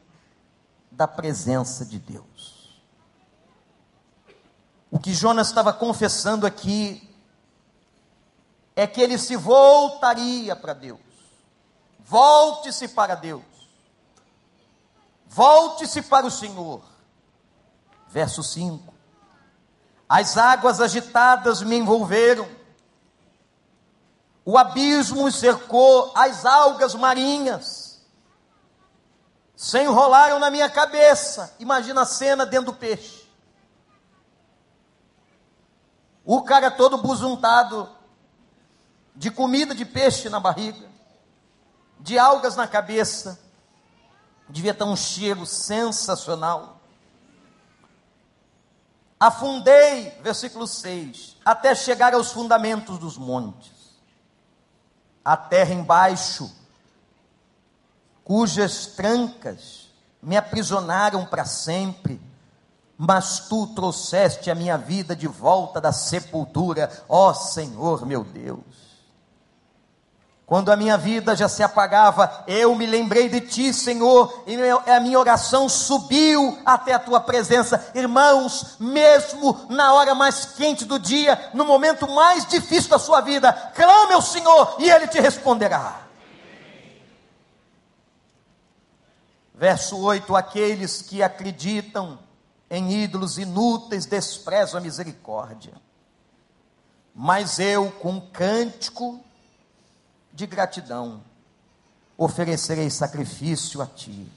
[0.90, 2.82] da presença de Deus.
[4.90, 7.10] O que Jonas estava confessando aqui
[8.76, 11.00] é que ele se voltaria para Deus.
[12.00, 13.44] Volte-se para Deus.
[15.28, 16.82] Volte-se para o Senhor.
[18.10, 18.94] Verso 5.
[20.10, 22.62] As águas agitadas me envolveram
[24.44, 27.81] o abismo cercou as algas marinhas.
[29.62, 31.56] Se enrolaram na minha cabeça.
[31.60, 33.30] Imagina a cena dentro do peixe.
[36.26, 37.88] O cara todo buzuntado,
[39.16, 40.90] de comida de peixe na barriga,
[42.00, 43.40] de algas na cabeça.
[44.50, 46.82] Devia estar um cheiro sensacional.
[49.20, 53.80] Afundei, versículo 6, até chegar aos fundamentos dos montes
[55.24, 56.52] a terra embaixo,
[58.32, 59.90] cujas trancas
[60.24, 62.18] me aprisionaram para sempre,
[62.98, 68.64] mas tu trouxeste a minha vida de volta da sepultura, ó Senhor meu Deus.
[70.46, 74.56] Quando a minha vida já se apagava, eu me lembrei de ti, Senhor, e
[74.90, 77.86] a minha oração subiu até a tua presença.
[77.94, 83.52] Irmãos, mesmo na hora mais quente do dia, no momento mais difícil da sua vida,
[83.76, 86.11] clame ao Senhor e ele te responderá.
[89.62, 92.18] Verso 8: Aqueles que acreditam
[92.68, 95.74] em ídolos inúteis desprezam a misericórdia,
[97.14, 99.20] mas eu, com cântico,
[100.34, 101.22] de gratidão,
[102.18, 104.28] oferecerei sacrifício a ti.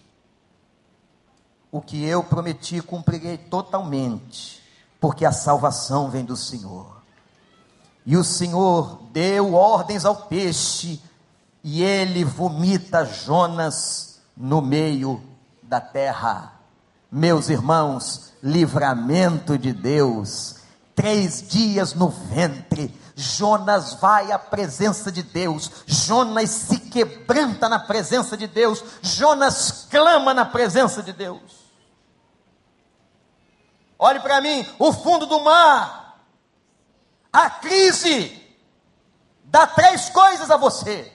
[1.72, 4.62] O que eu prometi cumprirei totalmente,
[5.01, 7.03] porque a salvação vem do Senhor.
[8.05, 11.01] E o Senhor deu ordens ao peixe,
[11.62, 15.22] e ele vomita Jonas no meio
[15.62, 16.53] da terra.
[17.11, 20.57] Meus irmãos, livramento de Deus,
[20.95, 28.37] três dias no ventre, Jonas vai à presença de Deus, Jonas se quebranta na presença
[28.37, 31.64] de Deus, Jonas clama na presença de Deus.
[33.97, 36.18] Olhe para mim, o fundo do mar,
[37.32, 38.43] a crise,
[39.45, 41.14] dá três coisas a você.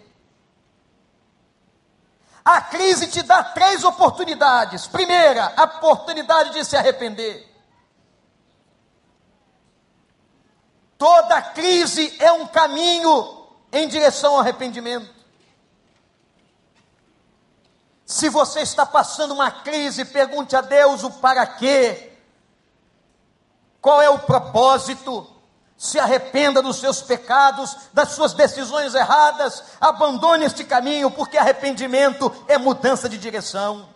[2.51, 4.87] A crise te dá três oportunidades.
[4.87, 7.47] Primeira, a oportunidade de se arrepender.
[10.97, 15.13] Toda crise é um caminho em direção ao arrependimento.
[18.03, 22.17] Se você está passando uma crise, pergunte a Deus o para quê.
[23.79, 25.38] Qual é o propósito?
[25.79, 32.59] Se arrependa dos seus pecados, das suas decisões erradas, abandone este caminho, porque arrependimento é
[32.59, 33.89] mudança de direção.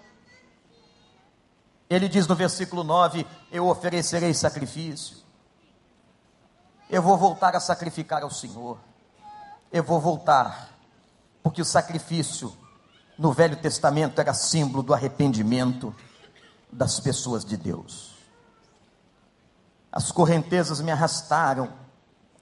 [1.88, 5.24] Ele diz no versículo 9: Eu oferecerei sacrifício
[6.94, 8.78] eu vou voltar a sacrificar ao Senhor.
[9.72, 10.70] Eu vou voltar,
[11.42, 12.56] porque o sacrifício
[13.18, 15.96] no Velho Testamento era símbolo do arrependimento
[16.72, 18.13] das pessoas de Deus.
[19.94, 21.72] As correntezas me arrastaram,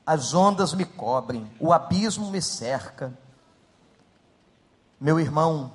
[0.05, 3.13] as ondas me cobrem, o abismo me cerca.
[4.97, 5.73] Meu irmão,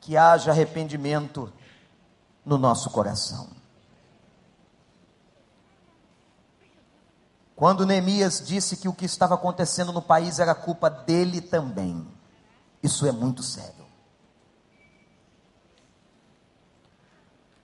[0.00, 1.52] que haja arrependimento
[2.44, 3.48] no nosso coração.
[7.56, 12.06] Quando Neemias disse que o que estava acontecendo no país era culpa dele também,
[12.80, 13.84] isso é muito sério.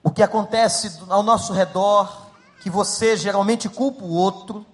[0.03, 2.22] O que acontece ao nosso redor
[2.63, 4.65] que você geralmente culpa o outro,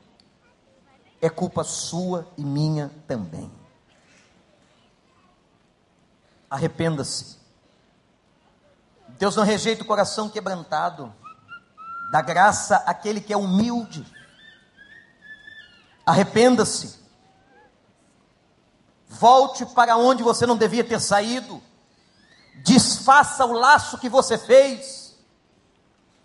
[1.23, 3.51] é culpa sua e minha também.
[6.51, 7.39] Arrependa-se.
[9.19, 11.15] Deus não rejeita o coração quebrantado,
[12.13, 14.07] dá graça àquele que é humilde.
[16.05, 16.99] Arrependa-se.
[19.09, 21.63] Volte para onde você não devia ter saído.
[22.57, 24.98] Desfaça o laço que você fez.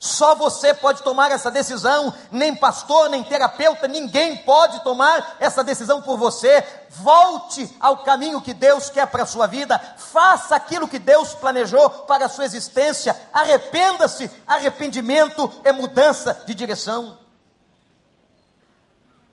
[0.03, 6.01] Só você pode tomar essa decisão, nem pastor, nem terapeuta, ninguém pode tomar essa decisão
[6.01, 6.61] por você.
[6.89, 11.89] Volte ao caminho que Deus quer para a sua vida, faça aquilo que Deus planejou
[11.89, 13.15] para a sua existência.
[13.31, 17.17] Arrependa-se, arrependimento é mudança de direção.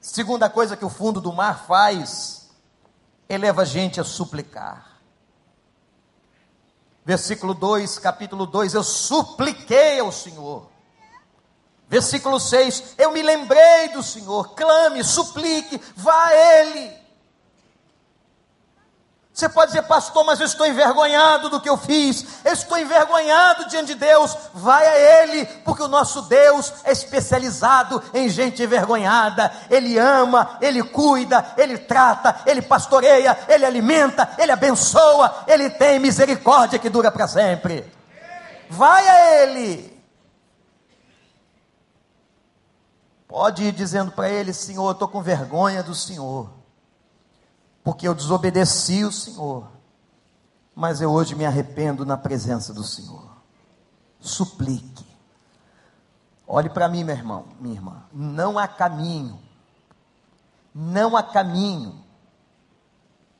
[0.01, 2.49] Segunda coisa que o fundo do mar faz,
[3.29, 4.89] eleva a gente a suplicar.
[7.11, 10.69] Versículo 2, capítulo 2: Eu supliquei ao Senhor.
[11.89, 14.55] Versículo 6: Eu me lembrei do Senhor.
[14.55, 16.99] Clame, suplique, vá a Ele.
[19.41, 23.70] Você pode dizer, pastor, mas eu estou envergonhado do que eu fiz, eu estou envergonhado
[23.70, 24.36] diante de Deus.
[24.53, 29.51] Vai a Ele, porque o nosso Deus é especializado em gente envergonhada.
[29.70, 36.78] Ele ama, Ele cuida, Ele trata, Ele pastoreia, Ele alimenta, Ele abençoa, Ele tem misericórdia
[36.78, 37.91] que dura para sempre.
[38.68, 40.05] Vai a Ele.
[43.26, 46.60] Pode ir dizendo para Ele, Senhor, eu estou com vergonha do Senhor
[47.91, 49.68] porque eu desobedeci o Senhor,
[50.76, 53.28] mas eu hoje me arrependo na presença do Senhor.
[54.20, 55.05] Suplique.
[56.47, 58.05] Olhe para mim, meu irmão, minha irmã.
[58.12, 59.41] Não há caminho,
[60.72, 62.01] não há caminho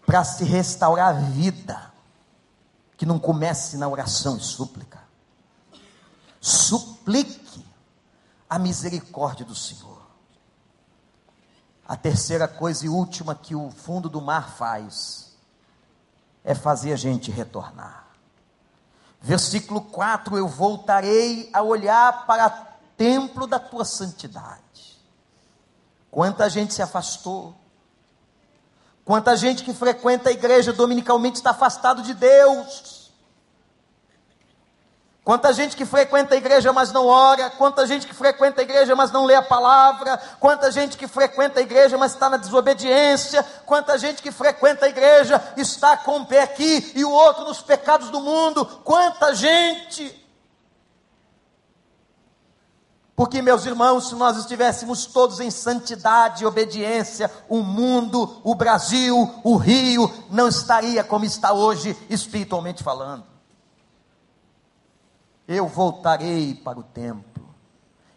[0.05, 1.92] para se restaurar a vida
[2.96, 4.98] que não comece na oração e súplica.
[6.40, 7.64] Suplique
[8.48, 9.89] a misericórdia do Senhor.
[11.91, 15.32] A terceira coisa e última que o fundo do mar faz
[16.45, 18.07] é fazer a gente retornar.
[19.20, 22.66] Versículo 4: Eu voltarei a olhar para o
[22.97, 25.01] templo da tua santidade.
[26.12, 27.57] Quanta gente se afastou,
[29.05, 32.99] quanta gente que frequenta a igreja dominicalmente está afastado de Deus.
[35.23, 37.51] Quanta gente que frequenta a igreja, mas não ora.
[37.51, 40.18] Quanta gente que frequenta a igreja, mas não lê a palavra.
[40.41, 43.43] Quanta gente que frequenta a igreja, mas está na desobediência.
[43.66, 47.61] Quanta gente que frequenta a igreja, está com um pé aqui e o outro nos
[47.61, 48.64] pecados do mundo.
[48.83, 50.18] Quanta gente.
[53.14, 59.31] Porque, meus irmãos, se nós estivéssemos todos em santidade e obediência, o mundo, o Brasil,
[59.45, 63.30] o Rio, não estaria como está hoje, espiritualmente falando
[65.57, 67.48] eu voltarei para o templo,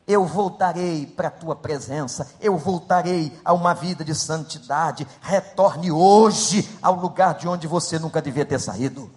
[0.05, 5.07] eu voltarei para a tua presença, eu voltarei a uma vida de santidade.
[5.19, 9.09] Retorne hoje ao lugar de onde você nunca devia ter saído.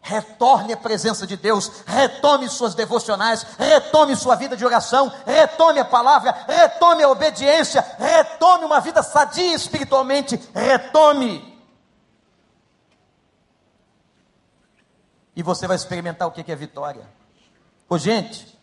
[0.00, 5.84] Retorne à presença de Deus, retome suas devocionais, retome sua vida de oração, retome a
[5.84, 11.55] palavra, retome a obediência, retome uma vida sadia espiritualmente, retome
[15.36, 17.06] e você vai experimentar o que é vitória.
[17.86, 18.58] Ô gente,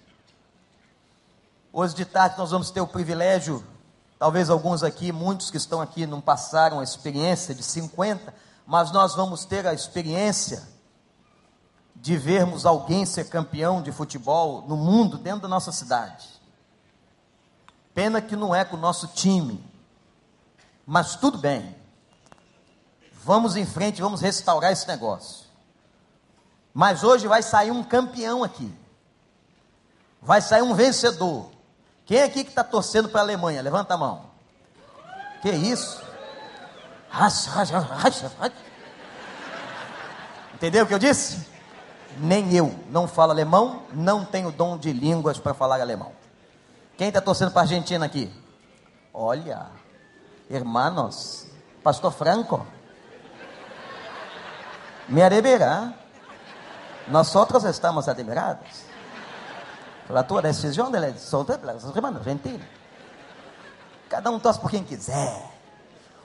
[1.71, 3.63] hoje de tarde nós vamos ter o privilégio,
[4.17, 8.33] talvez alguns aqui, muitos que estão aqui não passaram a experiência de 50,
[8.65, 10.67] mas nós vamos ter a experiência
[11.95, 16.27] de vermos alguém ser campeão de futebol no mundo, dentro da nossa cidade.
[17.93, 19.63] Pena que não é com o nosso time,
[20.87, 21.75] mas tudo bem.
[23.23, 25.52] Vamos em frente, vamos restaurar esse negócio.
[26.73, 28.73] Mas hoje vai sair um campeão aqui.
[30.21, 31.51] Vai sair um vencedor.
[32.05, 33.61] Quem é aqui que está torcendo para a Alemanha?
[33.61, 34.25] Levanta a mão.
[35.41, 36.01] Que isso?
[40.53, 41.45] Entendeu o que eu disse?
[42.17, 46.11] Nem eu não falo alemão, não tenho dom de línguas para falar alemão.
[46.97, 48.31] Quem está torcendo para a Argentina aqui?
[49.13, 49.67] Olha,
[50.49, 51.47] hermanos,
[51.83, 52.65] Pastor Franco,
[55.07, 55.93] me areberá.
[57.07, 58.83] Nosotros estamos admirados
[60.07, 62.67] pela tua decisão de eleição pelas irmãs argentinas.
[64.09, 65.51] Cada um torce por quem quiser.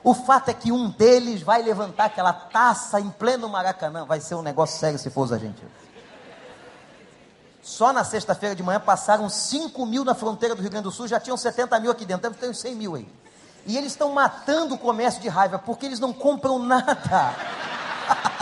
[0.04, 4.04] O fato é que um deles vai levantar aquela taça em pleno Maracanã.
[4.04, 5.72] Vai ser um negócio sério se for os argentinos.
[7.62, 11.06] Só na sexta-feira de manhã passaram 5 mil na fronteira do Rio Grande do Sul,
[11.06, 13.08] já tinham 70 mil aqui dentro, ter uns 100 mil aí.
[13.66, 17.34] E eles estão matando o comércio de raiva, porque eles não compram nada.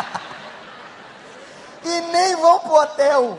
[1.86, 3.38] e nem vão para o hotel.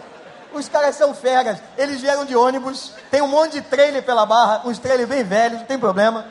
[0.54, 1.60] Os caras são feras.
[1.78, 5.60] Eles vieram de ônibus, tem um monte de trailer pela barra, uns trailers bem velhos,
[5.60, 6.26] não tem problema.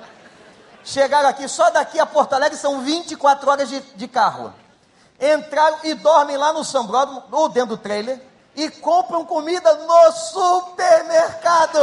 [0.83, 4.55] Chegaram aqui, só daqui a Porto Alegre são 24 horas de, de carro.
[5.21, 8.21] Entraram e dormem lá no Sambródromo, ou dentro do trailer,
[8.55, 11.79] e compram comida no supermercado.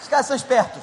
[0.00, 0.82] Os caras são espertos.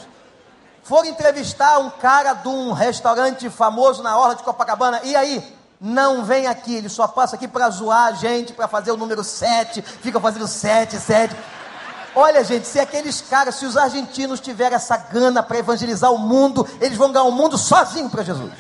[0.83, 5.01] Foram entrevistar um cara de um restaurante famoso na Orla de Copacabana.
[5.03, 5.59] E aí?
[5.80, 9.23] Não vem aqui, ele só passa aqui para zoar a gente, para fazer o número
[9.23, 11.36] 7, fica fazendo 7, 7.
[12.13, 16.67] Olha, gente, se aqueles caras, se os argentinos tiverem essa gana para evangelizar o mundo,
[16.82, 18.51] eles vão ganhar o mundo sozinho para Jesus.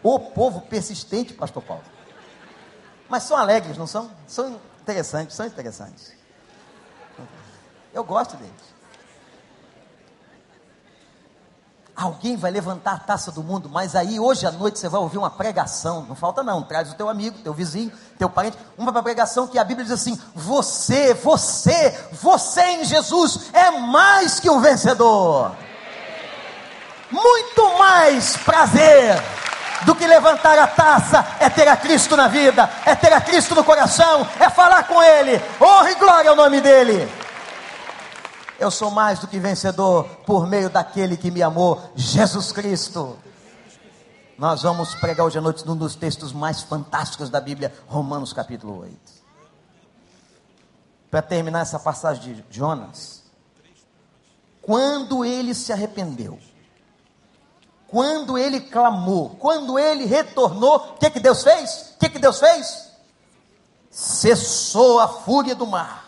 [0.00, 1.82] O povo persistente, pastor Paulo.
[3.08, 4.10] Mas são alegres, não são?
[4.28, 6.12] São interessantes, são interessantes.
[7.92, 8.77] Eu gosto deles.
[11.98, 15.18] Alguém vai levantar a taça do mundo, mas aí hoje à noite você vai ouvir
[15.18, 16.06] uma pregação.
[16.08, 19.64] Não falta não, traz o teu amigo, teu vizinho, teu parente, uma pregação que a
[19.64, 25.50] Bíblia diz assim: você, você, você em Jesus é mais que um vencedor.
[27.10, 29.20] Muito mais prazer
[29.82, 33.56] do que levantar a taça é ter a Cristo na vida, é ter a Cristo
[33.56, 35.42] no coração, é falar com Ele.
[35.60, 37.17] Honra e glória ao nome dEle.
[38.58, 43.16] Eu sou mais do que vencedor por meio daquele que me amou, Jesus Cristo.
[44.36, 48.80] Nós vamos pregar hoje à noite num dos textos mais fantásticos da Bíblia, Romanos capítulo
[48.80, 48.98] 8.
[51.08, 53.22] Para terminar essa passagem de Jonas,
[54.60, 56.36] quando ele se arrependeu,
[57.86, 61.94] quando ele clamou, quando ele retornou, o que, que Deus fez?
[61.94, 62.90] O que, que Deus fez?
[63.88, 66.07] Cessou a fúria do mar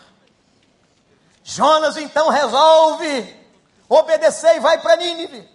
[1.43, 3.41] Jonas então resolve
[3.89, 5.49] obedecer e vai para Nínive.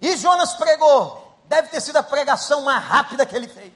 [0.00, 1.22] E Jonas pregou.
[1.46, 3.72] Deve ter sido a pregação mais rápida que ele fez.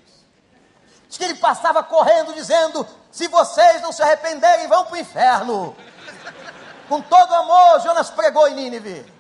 [1.09, 5.77] Diz que ele passava correndo dizendo: Se vocês não se arrependerem, vão para o inferno.
[6.89, 9.19] Com todo amor, Jonas pregou em Nínive.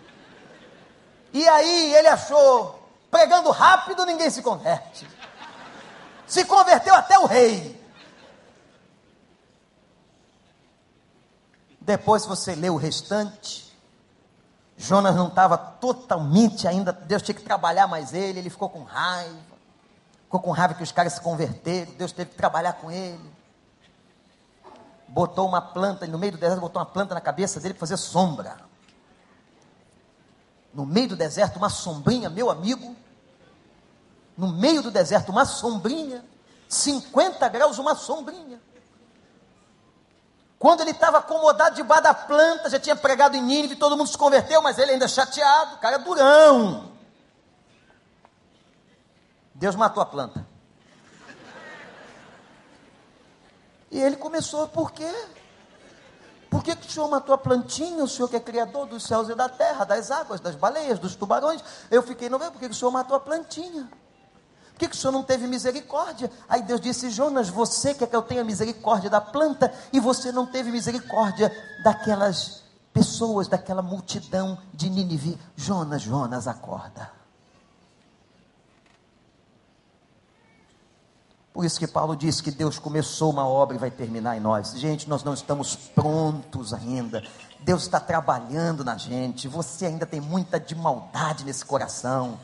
[1.33, 5.07] E aí ele achou, pregando rápido, ninguém se converte.
[6.27, 7.78] Se converteu até o rei.
[11.89, 13.75] Depois você lê o restante.
[14.77, 19.57] Jonas não estava totalmente ainda, Deus tinha que trabalhar mais ele, ele ficou com raiva.
[20.25, 23.33] Ficou com raiva que os caras se converteram, Deus teve que trabalhar com ele.
[25.09, 27.97] Botou uma planta, no meio do deserto, botou uma planta na cabeça dele para fazer
[27.97, 28.59] sombra.
[30.75, 32.95] No meio do deserto, uma sombrinha, meu amigo.
[34.37, 36.23] No meio do deserto, uma sombrinha.
[36.69, 38.61] 50 graus, uma sombrinha.
[40.59, 44.19] Quando ele estava acomodado debaixo da planta, já tinha pregado em Nínive, todo mundo se
[44.19, 46.93] converteu, mas ele ainda chateado, cara é durão.
[49.55, 50.47] Deus matou a planta.
[53.91, 55.11] E ele começou, por quê?
[56.51, 59.29] Por que, que o Senhor matou a plantinha, o Senhor que é criador dos céus
[59.29, 61.63] e da terra, das águas, das baleias, dos tubarões?
[61.91, 63.89] Eu fiquei, não vendo, por que, que o Senhor matou a plantinha?
[64.79, 66.31] Por que, que o Senhor não teve misericórdia?
[66.49, 70.47] Aí Deus disse: Jonas, você quer que eu tenha misericórdia da planta e você não
[70.47, 71.51] teve misericórdia
[71.83, 72.63] daquelas
[72.93, 75.37] pessoas, daquela multidão de Nínive.
[75.57, 77.11] Jonas, Jonas, acorda.
[81.53, 84.79] Por isso que Paulo diz que Deus começou uma obra e vai terminar em nós.
[84.79, 87.21] Gente, nós não estamos prontos ainda.
[87.59, 89.49] Deus está trabalhando na gente.
[89.49, 92.39] Você ainda tem muita de maldade nesse coração.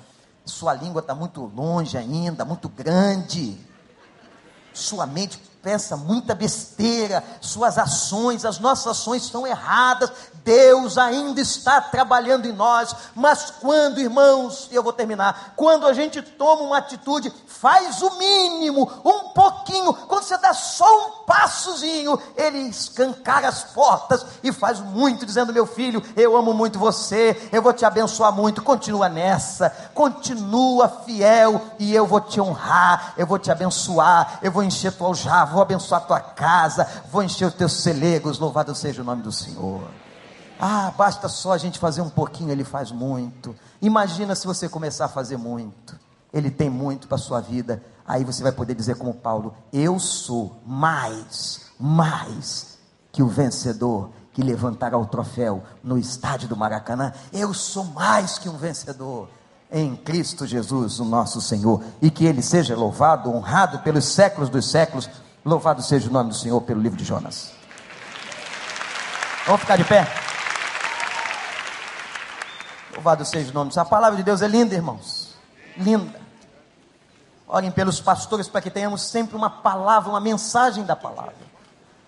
[0.44, 3.58] Sua língua está muito longe ainda, muito grande.
[4.72, 10.10] Sua mente pensa muita besteira, suas ações, as nossas ações são erradas.
[10.44, 15.94] Deus ainda está trabalhando em nós, mas quando, irmãos, e eu vou terminar, quando a
[15.94, 22.20] gente toma uma atitude, faz o mínimo, um pouquinho, quando você dá só um passozinho,
[22.36, 27.62] ele escancara as portas e faz muito, dizendo: Meu filho, eu amo muito você, eu
[27.62, 33.38] vou te abençoar muito, continua nessa, continua fiel e eu vou te honrar, eu vou
[33.38, 37.54] te abençoar, eu vou encher tua aljava vou abençoar a tua casa, vou encher os
[37.54, 39.82] teus celegos, louvado seja o nome do Senhor.
[40.60, 43.54] Ah, basta só a gente fazer um pouquinho, ele faz muito.
[43.80, 45.98] Imagina se você começar a fazer muito.
[46.32, 47.82] Ele tem muito para a sua vida.
[48.06, 52.78] Aí você vai poder dizer como Paulo: Eu sou mais, mais
[53.12, 57.12] que o vencedor que levantará o troféu no estádio do Maracanã.
[57.32, 59.28] Eu sou mais que um vencedor
[59.70, 64.70] em Cristo Jesus, o nosso Senhor, e que Ele seja louvado, honrado pelos séculos dos
[64.70, 65.08] séculos.
[65.44, 67.52] Louvado seja o nome do Senhor pelo livro de Jonas.
[69.46, 70.08] Vamos ficar de pé?
[72.94, 73.84] Louvado seja o nome do Senhor.
[73.84, 75.34] A palavra de Deus é linda, irmãos.
[75.76, 76.18] Linda.
[77.46, 81.34] Orem pelos pastores para que tenhamos sempre uma palavra, uma mensagem da palavra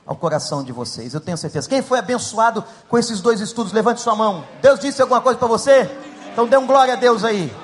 [0.06, 1.12] ao coração de vocês.
[1.12, 1.68] Eu tenho certeza.
[1.68, 4.46] Quem foi abençoado com esses dois estudos, levante sua mão.
[4.62, 5.90] Deus disse alguma coisa para você?
[6.32, 7.54] Então dê um glória a Deus aí.